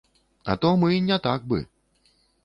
А 0.53 0.55
то 0.61 0.69
мы 0.83 0.97
не 1.09 1.19
так 1.25 1.43
бы. 1.51 1.59